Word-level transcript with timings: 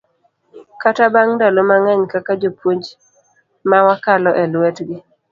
kata 0.81 1.03
bang' 1.13 1.33
ndalo 1.35 1.61
mang'eny 1.69 2.03
kaka 2.13 2.33
jopuonj 2.41 2.83
mawakalo 3.69 4.31
e 4.43 4.45
lwetgi, 4.53 4.97